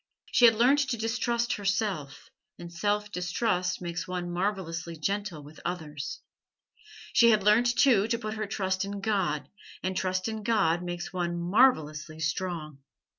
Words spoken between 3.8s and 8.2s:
makes one marvellously gentle with others; she had learnt, too, to